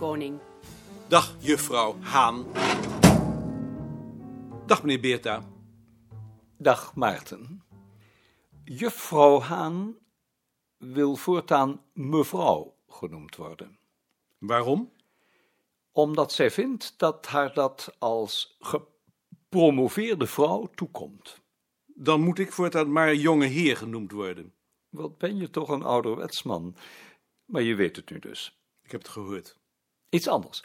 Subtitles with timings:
[0.00, 0.40] Koning.
[1.08, 2.46] Dag, juffrouw Haan.
[4.66, 5.42] Dag, meneer Beerta.
[6.58, 7.62] Dag Maarten.
[8.64, 9.96] Juffrouw Haan
[10.78, 13.78] wil voortaan mevrouw genoemd worden.
[14.38, 14.92] Waarom?
[15.92, 21.40] Omdat zij vindt dat haar dat als gepromoveerde vrouw toekomt.
[21.86, 24.54] Dan moet ik voortaan maar jonge heer genoemd worden.
[24.88, 26.76] Wat ben je toch een ouderwets man.
[27.44, 28.60] Maar je weet het nu dus.
[28.82, 29.59] Ik heb het gehoord.
[30.10, 30.64] Iets anders.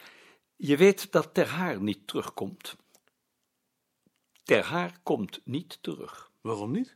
[0.55, 2.76] Je weet dat Ter Haar niet terugkomt.
[4.44, 6.31] Ter Haar komt niet terug.
[6.41, 6.95] Waarom niet?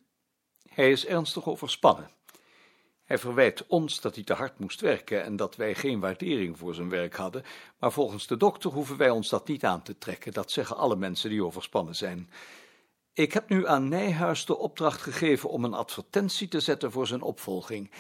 [0.70, 2.12] Hij is ernstig overspannen.
[3.04, 6.76] Hij verwijt ons dat hij te hard moest werken en dat wij geen waardering voor
[6.76, 7.44] zijn werk hadden,
[7.80, 10.34] maar volgens de dokter hoeven wij ons dat niet aan te trekken.
[10.34, 12.30] Dat zeggen alle mensen die overspannen zijn.
[13.14, 17.22] Ik heb nu aan Nijhuis de opdracht gegeven om een advertentie te zetten voor zijn
[17.22, 17.92] opvolging.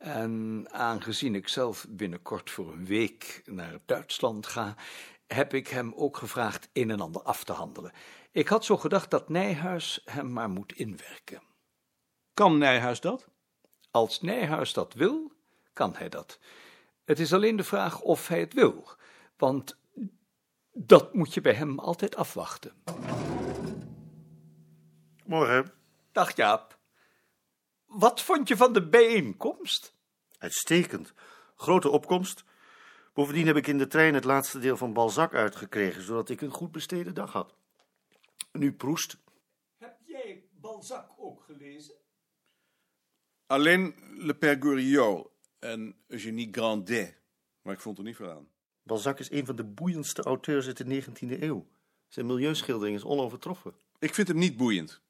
[0.00, 4.74] En aangezien ik zelf binnenkort voor een week naar Duitsland ga,
[5.26, 7.92] heb ik hem ook gevraagd een en ander af te handelen.
[8.30, 11.42] Ik had zo gedacht dat Nijhuis hem maar moet inwerken.
[12.34, 13.28] Kan Nijhuis dat?
[13.90, 15.32] Als Nijhuis dat wil,
[15.72, 16.38] kan hij dat.
[17.04, 18.88] Het is alleen de vraag of hij het wil,
[19.36, 19.78] want
[20.72, 22.72] dat moet je bij hem altijd afwachten.
[25.24, 25.72] Morgen.
[26.12, 26.79] Dag Jaap.
[27.90, 29.94] Wat vond je van de bijeenkomst?
[30.38, 31.12] Uitstekend.
[31.56, 32.44] Grote opkomst.
[33.12, 36.50] Bovendien heb ik in de trein het laatste deel van Balzac uitgekregen, zodat ik een
[36.50, 37.54] goed besteden dag had.
[38.52, 39.16] Nu Proest.
[39.78, 41.94] Heb jij Balzac ook gelezen?
[43.46, 47.18] Alleen Le Père Goriot en Eugénie Grandet.
[47.62, 48.48] Maar ik vond er niet van aan.
[48.82, 51.66] Balzac is een van de boeiendste auteurs uit de 19e eeuw.
[52.08, 53.74] Zijn milieuschildering is onovertroffen.
[53.98, 55.00] Ik vind hem niet boeiend.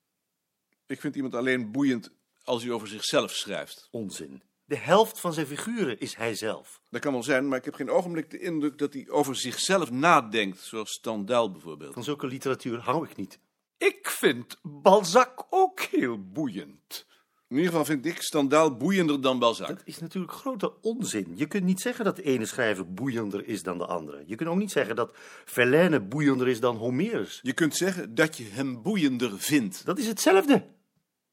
[0.87, 2.13] Ik vind iemand alleen boeiend
[2.51, 3.89] als hij over zichzelf schrijft.
[3.91, 4.43] Onzin.
[4.65, 6.81] De helft van zijn figuren is hij zelf.
[6.91, 9.91] Dat kan wel zijn, maar ik heb geen ogenblik de indruk dat hij over zichzelf
[9.91, 11.95] nadenkt, zoals Stendhal bijvoorbeeld.
[11.95, 13.39] Van zulke literatuur hou ik niet.
[13.79, 17.07] Ik vind Balzac ook heel boeiend.
[17.49, 19.69] In ieder geval vind ik Stendhal boeiender dan Balzac.
[19.69, 21.33] Dat is natuurlijk grote onzin.
[21.35, 24.23] Je kunt niet zeggen dat de ene schrijver boeiender is dan de andere.
[24.27, 27.39] Je kunt ook niet zeggen dat Verlaine boeiender is dan Homerus.
[27.43, 29.85] Je kunt zeggen dat je hem boeiender vindt.
[29.85, 30.79] Dat is hetzelfde.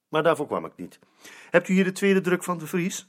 [0.09, 0.99] Maar daarvoor kwam ik niet.
[1.49, 3.07] Hebt u hier de tweede druk van de Vries?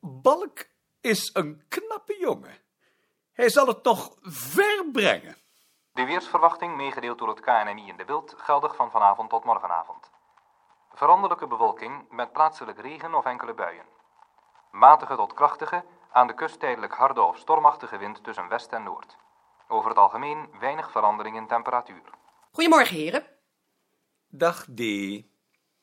[0.00, 0.66] Balk
[1.00, 2.58] is een knappe jongen.
[3.32, 5.36] Hij zal het nog ver brengen.
[5.92, 10.10] De weersverwachting, meegedeeld door het KNMI in de Wild, geldig van vanavond tot morgenavond.
[10.92, 13.86] Veranderlijke bewolking met plaatselijk regen of enkele buien.
[14.70, 19.16] Matige tot krachtige, aan de kust tijdelijk harde of stormachtige wind tussen west en noord.
[19.68, 22.02] Over het algemeen weinig verandering in temperatuur.
[22.52, 23.26] Goedemorgen, heren.
[24.28, 24.82] Dag D.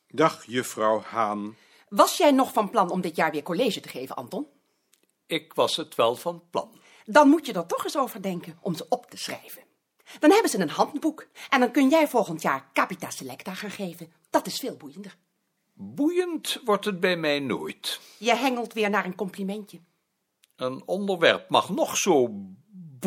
[0.08, 1.56] Dag, juffrouw Haan.
[1.90, 4.48] Was jij nog van plan om dit jaar weer college te geven, Anton?
[5.26, 6.80] Ik was het wel van plan.
[7.06, 9.64] Dan moet je er toch eens over denken om ze op te schrijven.
[10.20, 14.14] Dan hebben ze een handboek en dan kun jij volgend jaar Capita Selecta gaan geven.
[14.30, 15.18] Dat is veel boeiender.
[15.74, 18.00] Boeiend wordt het bij mij nooit.
[18.18, 19.82] Je hengelt weer naar een complimentje.
[20.56, 22.30] Een onderwerp mag nog zo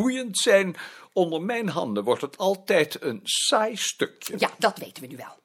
[0.01, 0.75] boeiend zijn.
[1.13, 4.35] Onder mijn handen wordt het altijd een saai stukje.
[4.37, 5.37] Ja, dat weten we nu wel.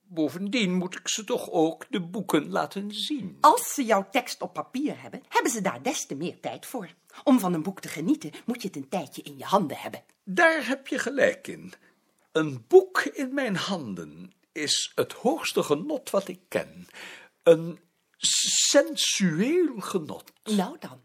[0.00, 3.38] Bovendien moet ik ze toch ook de boeken laten zien.
[3.40, 6.94] Als ze jouw tekst op papier hebben, hebben ze daar des te meer tijd voor.
[7.24, 10.02] Om van een boek te genieten, moet je het een tijdje in je handen hebben.
[10.24, 11.72] Daar heb je gelijk in.
[12.32, 16.86] Een boek in mijn handen is het hoogste genot wat ik ken.
[17.42, 17.80] Een
[18.68, 20.32] sensueel genot.
[20.44, 21.00] Nou dan.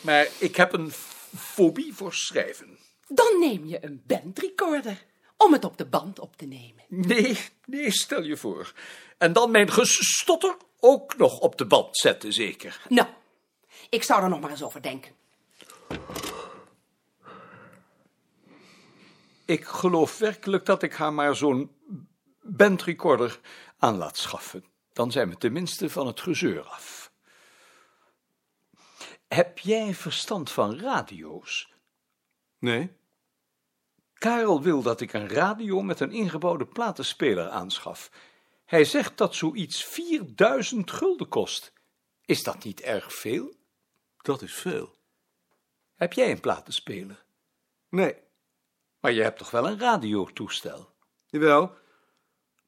[0.00, 0.92] Maar ik heb een
[1.36, 2.78] fobie voor schrijven.
[3.08, 5.04] Dan neem je een bandrecorder
[5.36, 6.84] om het op de band op te nemen.
[6.88, 8.72] Nee, nee, stel je voor.
[9.18, 12.80] En dan mijn gestotter ook nog op de band zetten, zeker.
[12.88, 13.08] Nou,
[13.88, 15.12] ik zou er nog maar eens over denken.
[19.44, 21.70] Ik geloof werkelijk dat ik haar maar zo'n
[22.42, 23.40] bandrecorder
[23.78, 24.64] aan laat schaffen.
[24.92, 27.05] Dan zijn we tenminste van het gezeur af.
[29.28, 31.74] Heb jij verstand van radio's?
[32.58, 32.96] Nee?
[34.14, 38.10] Karel wil dat ik een radio met een ingebouwde platenspeler aanschaf.
[38.64, 41.72] Hij zegt dat zoiets 4000 gulden kost.
[42.24, 43.54] Is dat niet erg veel?
[44.16, 44.96] Dat is veel.
[45.94, 47.24] Heb jij een platenspeler?
[47.88, 48.16] Nee.
[49.00, 50.94] Maar je hebt toch wel een radiotoestel?
[51.26, 51.74] Jawel.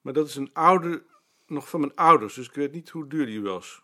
[0.00, 1.06] Maar dat is een oude,
[1.46, 3.82] nog van mijn ouders, dus ik weet niet hoe duur die was.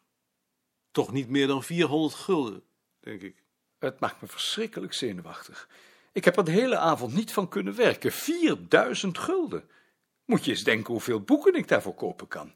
[0.95, 2.63] Toch niet meer dan 400 gulden,
[3.01, 3.43] denk ik.
[3.79, 5.69] Het maakt me verschrikkelijk zenuwachtig.
[6.13, 8.13] Ik heb er de hele avond niet van kunnen werken.
[8.13, 9.71] 4000 gulden.
[10.25, 12.55] Moet je eens denken hoeveel boeken ik daarvoor kopen kan.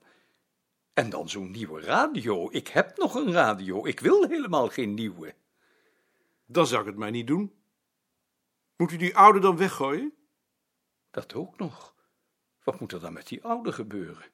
[0.94, 2.48] En dan zo'n nieuwe radio.
[2.50, 3.86] Ik heb nog een radio.
[3.86, 5.34] Ik wil helemaal geen nieuwe.
[6.46, 7.54] Dan zou ik het maar niet doen.
[8.76, 10.14] Moet u die oude dan weggooien?
[11.10, 11.94] Dat ook nog.
[12.64, 14.26] Wat moet er dan met die oude gebeuren?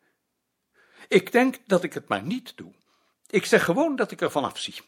[1.09, 2.73] Ik denk dat ik het maar niet doe.
[3.35, 4.81] Ik zeg gewoon dat ik er vanaf zie.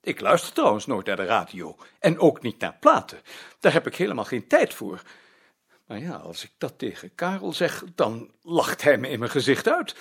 [0.00, 3.22] Ik luister trouwens nooit naar de radio en ook niet naar platen.
[3.60, 5.02] Daar heb ik helemaal geen tijd voor.
[5.86, 9.68] Maar ja, als ik dat tegen Karel zeg, dan lacht hij me in mijn gezicht
[9.68, 9.96] uit.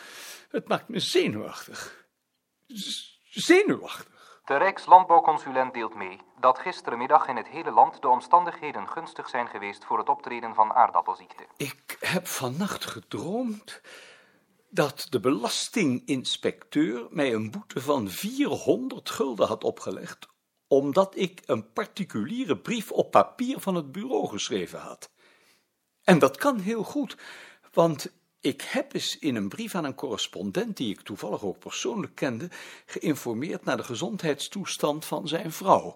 [0.49, 2.05] Het maakt me zenuwachtig.
[2.67, 4.39] Z- zenuwachtig.
[4.45, 9.85] De Rijkslandbouwconsulent deelt mee dat gisterenmiddag in het hele land de omstandigheden gunstig zijn geweest
[9.85, 11.47] voor het optreden van aardappelziekte.
[11.57, 13.81] Ik heb vannacht gedroomd
[14.73, 20.27] dat de belastinginspecteur mij een boete van 400 gulden had opgelegd,
[20.67, 25.11] omdat ik een particuliere brief op papier van het bureau geschreven had.
[26.03, 27.17] En dat kan heel goed,
[27.71, 32.15] want ik heb eens in een brief aan een correspondent, die ik toevallig ook persoonlijk
[32.15, 32.49] kende,
[32.85, 35.95] geïnformeerd naar de gezondheidstoestand van zijn vrouw.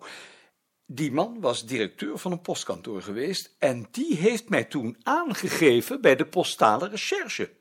[0.86, 6.16] Die man was directeur van een postkantoor geweest en die heeft mij toen aangegeven bij
[6.16, 7.56] de postale recherche.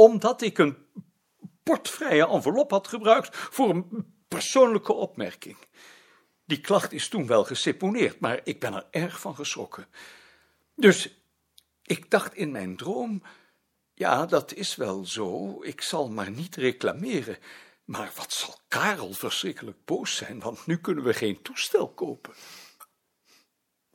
[0.00, 0.76] Omdat ik een
[1.62, 5.56] portvrije envelop had gebruikt voor een persoonlijke opmerking.
[6.44, 9.86] Die klacht is toen wel geseponeerd, maar ik ben er erg van geschrokken.
[10.74, 11.22] Dus
[11.82, 13.22] ik dacht in mijn droom,
[13.94, 17.38] ja, dat is wel zo, ik zal maar niet reclameren.
[17.84, 22.34] Maar wat zal Karel verschrikkelijk boos zijn, want nu kunnen we geen toestel kopen.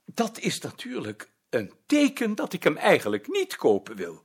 [0.06, 4.24] Dat is natuurlijk een teken dat ik hem eigenlijk niet kopen wil.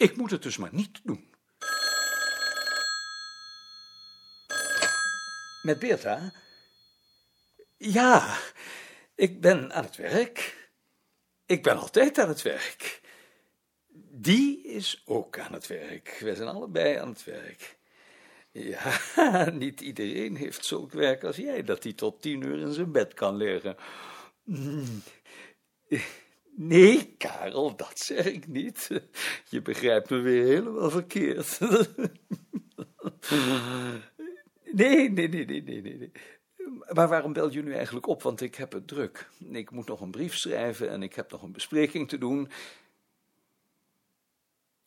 [0.00, 1.28] Ik moet het dus maar niet doen.
[5.62, 6.32] Met Beerta?
[7.76, 8.38] Ja,
[9.14, 10.68] ik ben aan het werk.
[11.46, 13.00] Ik ben altijd aan het werk.
[14.12, 16.18] Die is ook aan het werk.
[16.20, 17.78] Wij zijn allebei aan het werk.
[18.50, 22.92] Ja, niet iedereen heeft zulk werk als jij, dat hij tot tien uur in zijn
[22.92, 23.76] bed kan liggen.
[26.54, 28.88] Nee, Karel, dat zeg ik niet.
[29.48, 31.58] Je begrijpt me weer helemaal verkeerd.
[34.72, 36.12] Nee, nee, nee, nee, nee, nee.
[36.92, 38.22] Maar waarom bel je nu eigenlijk op?
[38.22, 39.28] Want ik heb het druk.
[39.50, 42.50] Ik moet nog een brief schrijven en ik heb nog een bespreking te doen.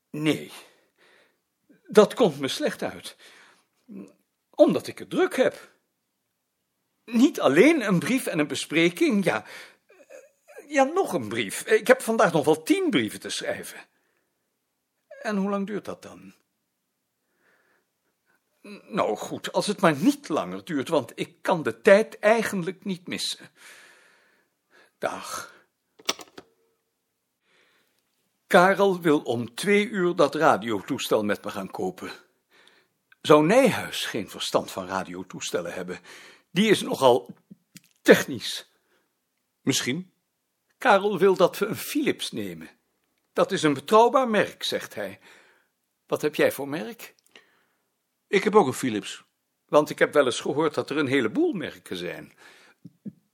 [0.09, 0.51] Nee,
[1.87, 3.15] dat komt me slecht uit.
[4.49, 5.71] Omdat ik het druk heb.
[7.05, 9.45] Niet alleen een brief en een bespreking, ja,
[10.73, 11.65] ja, nog een brief.
[11.65, 13.79] Ik heb vandaag nog wel tien brieven te schrijven.
[15.21, 16.33] En hoe lang duurt dat dan?
[18.87, 23.07] Nou goed, als het maar niet langer duurt, want ik kan de tijd eigenlijk niet
[23.07, 23.49] missen.
[24.97, 25.53] Dag.
[28.47, 32.11] Karel wil om twee uur dat radiotoestel met me gaan kopen.
[33.21, 35.99] Zou Nijhuis geen verstand van radiotoestellen hebben?
[36.51, 37.35] Die is nogal
[38.01, 38.71] technisch.
[39.61, 40.12] Misschien.
[40.83, 42.69] Karel wil dat we een Philips nemen.
[43.33, 45.19] Dat is een betrouwbaar merk, zegt hij.
[46.07, 47.15] Wat heb jij voor merk?
[48.27, 49.23] Ik heb ook een Philips.
[49.67, 52.33] Want ik heb wel eens gehoord dat er een heleboel merken zijn.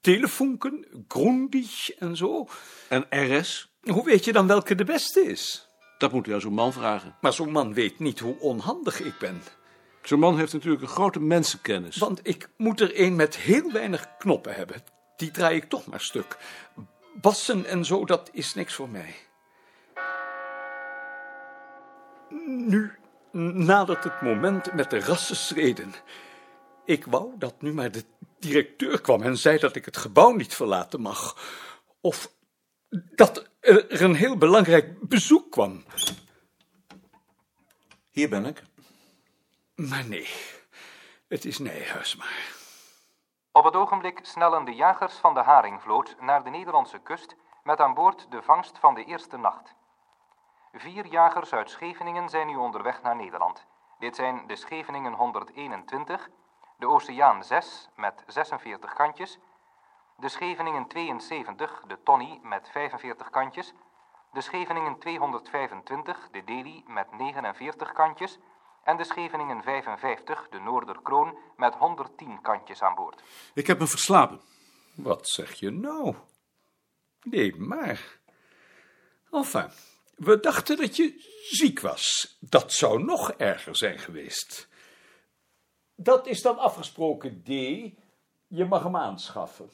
[0.02, 2.48] Telefunken, Grundig en zo.
[2.90, 3.72] En RS?
[3.82, 5.68] Hoe weet je dan welke de beste is?
[5.98, 7.18] Dat moet u aan zo'n man vragen.
[7.22, 9.42] Maar zo'n man weet niet hoe onhandig ik ben.
[10.02, 11.98] Zo'n man heeft natuurlijk een grote mensenkennis.
[11.98, 14.84] Want ik moet er een met heel weinig knoppen hebben.
[15.16, 16.38] Die draai ik toch maar stuk.
[17.22, 19.16] Bassen en zo, dat is niks voor mij.
[22.46, 22.92] Nu
[23.32, 25.94] nadert het moment met de rassenschreden.
[26.86, 28.04] Ik wou dat nu maar de
[28.40, 31.38] directeur kwam en zei dat ik het gebouw niet verlaten mag.
[32.02, 32.32] Of
[32.90, 35.84] dat er een heel belangrijk bezoek kwam.
[38.12, 38.62] Hier ben ik.
[39.76, 40.28] Maar nee,
[41.28, 42.59] het is Nijhuis maar.
[43.60, 47.94] Op het ogenblik snellen de jagers van de Haringvloot naar de Nederlandse kust met aan
[47.94, 49.76] boord de vangst van de eerste nacht.
[50.74, 53.66] Vier jagers uit Scheveningen zijn nu onderweg naar Nederland.
[53.98, 56.30] Dit zijn de Scheveningen 121,
[56.78, 59.40] de Oceaan 6 met 46 kantjes,
[60.16, 63.74] de Scheveningen 72, de Tony met 45 kantjes,
[64.32, 68.40] de Scheveningen 225, de Delhi met 49 kantjes
[68.84, 73.24] en de Scheveningen 55, de Noorderkroon met 110 kantjes aan boord.
[73.54, 74.42] Ik heb me verslapen.
[74.96, 76.16] Wat zeg je nou?
[77.22, 78.20] Nee, maar.
[79.32, 79.70] Enfin,
[80.16, 81.14] we dachten dat je
[81.50, 82.38] ziek was.
[82.40, 84.68] Dat zou nog erger zijn geweest.
[85.96, 87.48] Dat is dan afgesproken, D.
[88.48, 89.70] Je mag hem aanschaffen.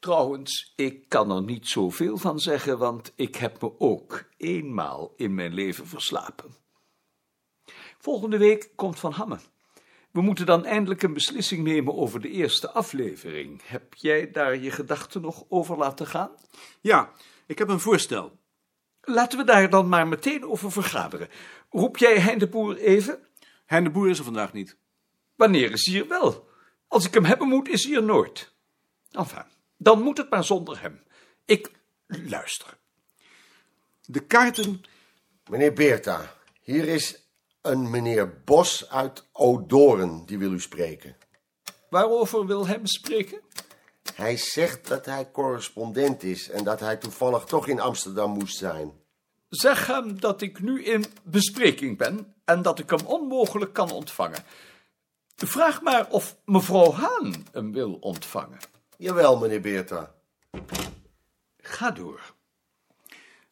[0.00, 5.34] Trouwens, ik kan er niet zoveel van zeggen, want ik heb me ook eenmaal in
[5.34, 6.54] mijn leven verslapen.
[7.98, 9.38] Volgende week komt Van Hamme.
[10.10, 13.60] We moeten dan eindelijk een beslissing nemen over de eerste aflevering.
[13.64, 16.30] Heb jij daar je gedachten nog over laten gaan?
[16.80, 17.12] Ja,
[17.46, 18.38] ik heb een voorstel.
[19.00, 21.28] Laten we daar dan maar meteen over vergaderen.
[21.70, 23.26] Roep jij Hein de Boer even?
[23.66, 24.76] Hein de Boer is er vandaag niet.
[25.36, 26.48] Wanneer is hij er wel?
[26.88, 28.54] Als ik hem hebben moet, is hij er nooit.
[29.10, 29.44] Enfin,
[29.82, 31.02] dan moet het maar zonder hem.
[31.44, 31.70] Ik
[32.06, 32.78] luister.
[34.04, 34.80] De kaarten...
[35.50, 37.28] Meneer Beerta, hier is
[37.60, 41.16] een meneer Bos uit Odoren, die wil u spreken.
[41.88, 43.40] Waarover wil hem spreken?
[44.14, 48.92] Hij zegt dat hij correspondent is en dat hij toevallig toch in Amsterdam moest zijn.
[49.48, 54.44] Zeg hem dat ik nu in bespreking ben en dat ik hem onmogelijk kan ontvangen.
[55.36, 58.58] Vraag maar of mevrouw Haan hem wil ontvangen.
[59.00, 60.14] Jawel, meneer Beerta.
[61.58, 62.20] Ga door.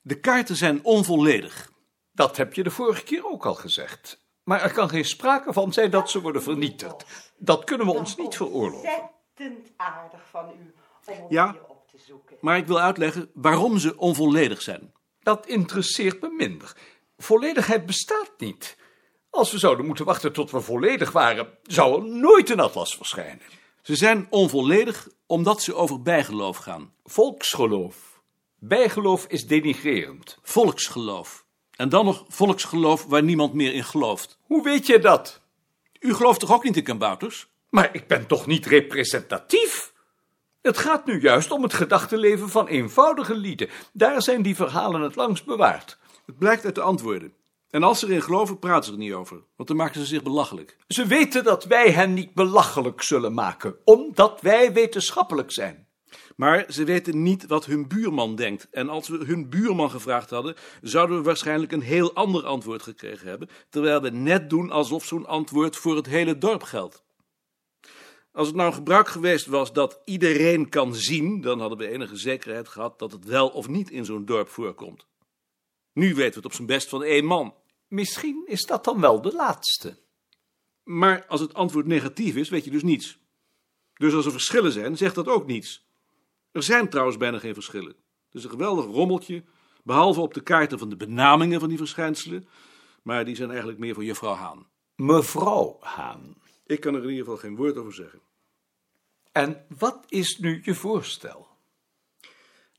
[0.00, 1.70] De kaarten zijn onvolledig.
[2.12, 4.26] Dat heb je de vorige keer ook al gezegd.
[4.42, 7.04] Maar er kan geen sprake van zijn dat ze worden vernietigd.
[7.36, 8.88] Dat kunnen we ons niet veroorloven.
[8.90, 10.74] Ontzettend aardig van u
[11.12, 11.50] om Ja.
[11.52, 12.36] hier op te zoeken.
[12.40, 14.92] Maar ik wil uitleggen waarom ze onvolledig zijn.
[15.20, 16.76] Dat interesseert me minder.
[17.16, 18.76] Volledigheid bestaat niet.
[19.30, 23.56] Als we zouden moeten wachten tot we volledig waren, zou er nooit een atlas verschijnen.
[23.88, 26.92] Ze zijn onvolledig omdat ze over bijgeloof gaan.
[27.04, 28.22] Volksgeloof.
[28.58, 30.38] Bijgeloof is denigrerend.
[30.42, 31.44] Volksgeloof.
[31.76, 34.38] En dan nog volksgeloof waar niemand meer in gelooft.
[34.42, 35.40] Hoe weet je dat?
[36.00, 37.48] U gelooft toch ook niet in kabouters?
[37.68, 39.92] Maar ik ben toch niet representatief?
[40.62, 43.68] Het gaat nu juist om het gedachtenleven van eenvoudige lieden.
[43.92, 45.98] Daar zijn die verhalen het langst bewaard.
[46.26, 47.34] Het blijkt uit de antwoorden.
[47.70, 49.42] En als ze erin geloven, praten ze er niet over.
[49.56, 50.76] Want dan maken ze zich belachelijk.
[50.86, 55.86] Ze weten dat wij hen niet belachelijk zullen maken, omdat wij wetenschappelijk zijn.
[56.36, 58.68] Maar ze weten niet wat hun buurman denkt.
[58.70, 63.28] En als we hun buurman gevraagd hadden, zouden we waarschijnlijk een heel ander antwoord gekregen
[63.28, 63.48] hebben.
[63.70, 67.04] Terwijl we net doen alsof zo'n antwoord voor het hele dorp geldt.
[68.32, 72.68] Als het nou gebruik geweest was dat iedereen kan zien, dan hadden we enige zekerheid
[72.68, 75.06] gehad dat het wel of niet in zo'n dorp voorkomt.
[75.98, 77.54] Nu weten we het op zijn best van één man.
[77.88, 79.98] Misschien is dat dan wel de laatste.
[80.82, 83.18] Maar als het antwoord negatief is, weet je dus niets.
[83.94, 85.86] Dus als er verschillen zijn, zegt dat ook niets.
[86.52, 87.94] Er zijn trouwens bijna geen verschillen.
[88.24, 89.44] Het is een geweldig rommeltje,
[89.82, 92.48] behalve op de kaarten van de benamingen van die verschijnselen.
[93.02, 94.66] Maar die zijn eigenlijk meer voor juffrouw Haan.
[94.94, 96.34] Mevrouw Haan.
[96.66, 98.20] Ik kan er in ieder geval geen woord over zeggen.
[99.32, 101.47] En wat is nu je voorstel?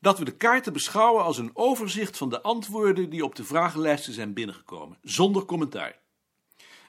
[0.00, 4.12] Dat we de kaarten beschouwen als een overzicht van de antwoorden die op de vragenlijsten
[4.12, 5.98] zijn binnengekomen, zonder commentaar.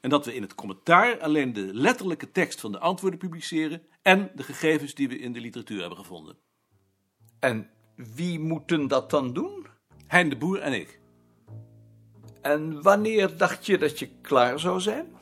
[0.02, 4.32] En dat we in het commentaar alleen de letterlijke tekst van de antwoorden publiceren en
[4.36, 6.38] de gegevens die we in de literatuur hebben gevonden.
[7.40, 9.66] En wie moeten dat dan doen?
[10.08, 11.00] Hein de Boer en ik.
[12.42, 15.16] En wanneer dacht je dat je klaar zou zijn?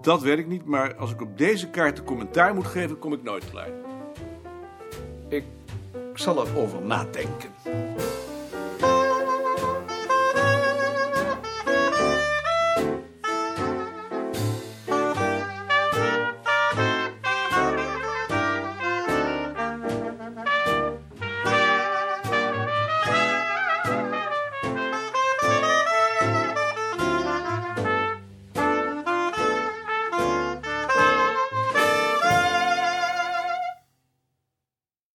[0.00, 3.22] Dat weet ik niet, maar als ik op deze kaarten commentaar moet geven, kom ik
[3.22, 3.70] nooit klaar.
[5.28, 5.44] Ik
[6.20, 7.50] zal erover nadenken.